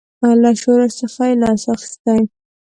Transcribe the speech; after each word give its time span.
له 0.41 0.49
شورش 0.61 0.91
څخه 0.99 1.21
یې 1.29 1.35
لاس 1.41 1.61
اخیستی. 1.73 2.21